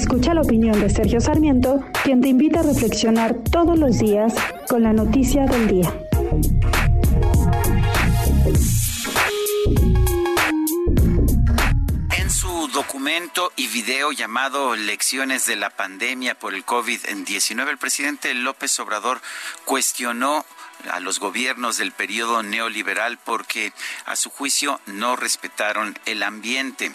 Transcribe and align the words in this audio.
Escucha 0.00 0.32
la 0.32 0.40
opinión 0.40 0.80
de 0.80 0.88
Sergio 0.88 1.20
Sarmiento, 1.20 1.84
quien 2.02 2.22
te 2.22 2.28
invita 2.28 2.60
a 2.60 2.62
reflexionar 2.62 3.36
todos 3.52 3.78
los 3.78 3.98
días 3.98 4.32
con 4.66 4.82
la 4.82 4.94
noticia 4.94 5.44
del 5.44 5.68
día. 5.68 5.94
En 12.18 12.30
su 12.30 12.68
documento 12.68 13.52
y 13.56 13.68
video 13.68 14.10
llamado 14.10 14.74
Lecciones 14.74 15.44
de 15.44 15.56
la 15.56 15.68
pandemia 15.68 16.34
por 16.34 16.54
el 16.54 16.64
COVID-19, 16.64 17.68
el 17.68 17.78
presidente 17.78 18.32
López 18.32 18.80
Obrador 18.80 19.20
cuestionó 19.66 20.46
a 20.90 21.00
los 21.00 21.18
gobiernos 21.20 21.76
del 21.76 21.92
periodo 21.92 22.42
neoliberal 22.42 23.18
porque 23.18 23.72
a 24.06 24.16
su 24.16 24.30
juicio 24.30 24.80
no 24.86 25.16
respetaron 25.16 25.98
el 26.06 26.22
ambiente. 26.22 26.92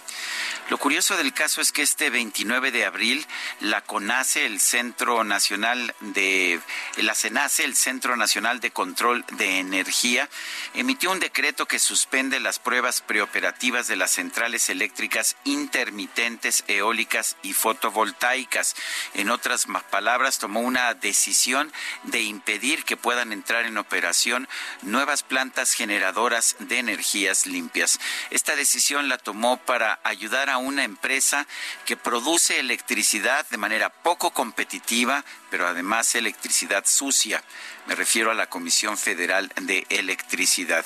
Lo 0.69 0.79
curioso 0.79 1.15
del 1.15 1.31
caso 1.31 1.61
es 1.61 1.71
que 1.71 1.83
este 1.83 2.09
29 2.09 2.71
de 2.71 2.85
abril 2.85 3.25
la 3.59 3.81
CONACE, 3.81 4.47
el 4.47 4.59
Centro 4.59 5.23
Nacional 5.23 5.93
de 5.99 6.59
la 6.97 7.13
CENACE, 7.13 7.65
el 7.65 7.75
Centro 7.75 8.15
Nacional 8.17 8.59
de 8.59 8.71
Control 8.71 9.23
de 9.33 9.59
Energía, 9.59 10.27
emitió 10.73 11.11
un 11.11 11.19
decreto 11.19 11.67
que 11.67 11.77
suspende 11.77 12.39
las 12.39 12.57
pruebas 12.57 13.01
preoperativas 13.01 13.87
de 13.87 13.95
las 13.95 14.11
centrales 14.11 14.69
eléctricas 14.69 15.35
intermitentes 15.43 16.63
eólicas 16.67 17.37
y 17.43 17.53
fotovoltaicas. 17.53 18.75
En 19.13 19.29
otras 19.29 19.67
palabras, 19.91 20.39
tomó 20.39 20.61
una 20.61 20.93
decisión 20.95 21.71
de 22.03 22.21
impedir 22.21 22.83
que 22.85 22.97
puedan 22.97 23.33
entrar 23.33 23.65
en 23.65 23.74
operación 23.77 24.47
nuevas 24.81 25.23
plantas 25.23 25.73
generadoras 25.73 26.55
de 26.59 26.79
energías 26.79 27.45
limpias. 27.45 27.99
Esta 28.29 28.55
decisión 28.55 29.09
la 29.09 29.17
tomó 29.17 29.57
para 29.57 29.99
ayudar 30.03 30.49
a 30.49 30.57
una 30.57 30.83
empresa 30.83 31.47
que 31.85 31.97
produce 31.97 32.59
electricidad 32.59 33.45
de 33.49 33.57
manera 33.57 33.89
poco 33.89 34.31
competitiva, 34.31 35.23
pero 35.49 35.67
además 35.67 36.15
electricidad 36.15 36.85
sucia. 36.85 37.43
Me 37.87 37.95
refiero 37.95 38.31
a 38.31 38.35
la 38.35 38.49
Comisión 38.49 38.97
Federal 38.97 39.51
de 39.61 39.85
Electricidad. 39.89 40.83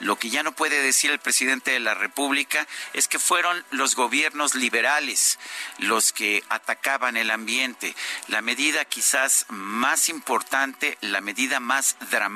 Lo 0.00 0.18
que 0.18 0.30
ya 0.30 0.42
no 0.42 0.52
puede 0.52 0.82
decir 0.82 1.12
el 1.12 1.20
presidente 1.20 1.70
de 1.70 1.80
la 1.80 1.94
República 1.94 2.66
es 2.92 3.06
que 3.06 3.20
fueron 3.20 3.64
los 3.70 3.94
gobiernos 3.94 4.56
liberales 4.56 5.38
los 5.78 6.12
que 6.12 6.42
atacaban 6.48 7.16
el 7.16 7.30
ambiente. 7.30 7.94
La 8.28 8.42
medida 8.42 8.84
quizás 8.84 9.46
más 9.48 10.08
importante, 10.08 10.98
la 11.00 11.20
medida 11.20 11.60
más 11.60 11.96
dramática 12.10 12.29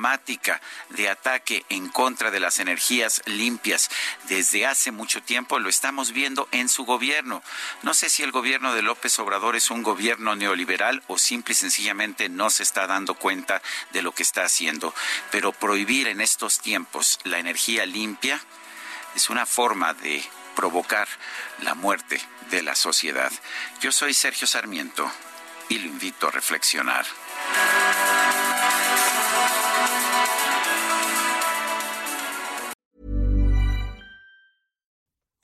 de 0.89 1.09
ataque 1.09 1.65
en 1.69 1.89
contra 1.89 2.31
de 2.31 2.39
las 2.39 2.59
energías 2.59 3.21
limpias 3.25 3.89
desde 4.27 4.65
hace 4.65 4.91
mucho 4.91 5.21
tiempo 5.21 5.59
lo 5.59 5.69
estamos 5.69 6.11
viendo 6.11 6.47
en 6.51 6.69
su 6.69 6.85
gobierno. 6.85 7.41
No 7.83 7.93
sé 7.93 8.09
si 8.09 8.23
el 8.23 8.31
gobierno 8.31 8.73
de 8.73 8.81
López 8.81 9.17
Obrador 9.19 9.55
es 9.55 9.71
un 9.71 9.83
gobierno 9.83 10.35
neoliberal 10.35 11.03
o 11.07 11.17
simple 11.17 11.53
y 11.53 11.55
sencillamente 11.55 12.29
no 12.29 12.49
se 12.49 12.63
está 12.63 12.87
dando 12.87 13.15
cuenta 13.15 13.61
de 13.91 14.01
lo 14.01 14.11
que 14.11 14.23
está 14.23 14.43
haciendo, 14.43 14.93
pero 15.31 15.51
prohibir 15.51 16.07
en 16.07 16.21
estos 16.21 16.59
tiempos 16.59 17.19
la 17.23 17.39
energía 17.39 17.85
limpia 17.85 18.39
es 19.15 19.29
una 19.29 19.45
forma 19.45 19.93
de 19.93 20.23
provocar 20.55 21.07
la 21.61 21.73
muerte 21.73 22.21
de 22.49 22.61
la 22.61 22.75
sociedad. 22.75 23.31
Yo 23.81 23.91
soy 23.91 24.13
Sergio 24.13 24.47
Sarmiento 24.47 25.09
y 25.69 25.79
lo 25.79 25.87
invito 25.87 26.27
a 26.27 26.31
reflexionar. 26.31 27.05